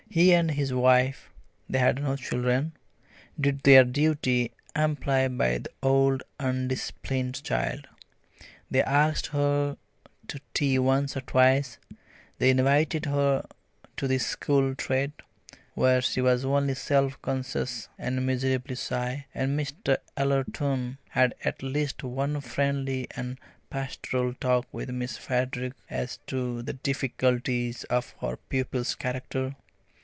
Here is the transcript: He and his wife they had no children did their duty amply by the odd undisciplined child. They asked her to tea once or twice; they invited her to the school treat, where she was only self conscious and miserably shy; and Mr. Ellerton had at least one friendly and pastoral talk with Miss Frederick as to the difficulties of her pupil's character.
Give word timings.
He 0.13 0.33
and 0.33 0.51
his 0.51 0.73
wife 0.73 1.29
they 1.69 1.79
had 1.79 2.03
no 2.03 2.17
children 2.17 2.73
did 3.39 3.61
their 3.61 3.85
duty 3.85 4.51
amply 4.75 5.29
by 5.29 5.59
the 5.59 5.69
odd 5.81 6.21
undisciplined 6.37 7.41
child. 7.45 7.87
They 8.69 8.83
asked 8.83 9.27
her 9.27 9.77
to 10.27 10.41
tea 10.53 10.77
once 10.79 11.15
or 11.15 11.21
twice; 11.21 11.77
they 12.39 12.49
invited 12.49 13.05
her 13.05 13.45
to 13.95 14.07
the 14.09 14.17
school 14.17 14.75
treat, 14.75 15.13
where 15.75 16.01
she 16.01 16.19
was 16.19 16.43
only 16.43 16.73
self 16.75 17.21
conscious 17.21 17.87
and 17.97 18.25
miserably 18.25 18.75
shy; 18.75 19.27
and 19.33 19.57
Mr. 19.57 19.95
Ellerton 20.17 20.97
had 21.11 21.35
at 21.45 21.63
least 21.63 22.03
one 22.03 22.41
friendly 22.41 23.07
and 23.15 23.39
pastoral 23.69 24.33
talk 24.33 24.67
with 24.73 24.89
Miss 24.89 25.15
Frederick 25.15 25.71
as 25.89 26.17
to 26.27 26.61
the 26.63 26.73
difficulties 26.73 27.85
of 27.85 28.13
her 28.19 28.35
pupil's 28.49 28.93
character. 28.93 29.55